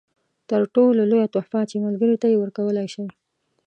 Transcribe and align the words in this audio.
تر 0.49 0.61
ټولو 0.73 0.99
لویه 1.11 1.27
تحفه 1.35 1.61
چې 1.69 1.83
ملګري 1.85 2.15
ته 2.21 2.27
یې 2.31 2.37
ورکولای 2.39 2.87
شئ. 2.93 3.05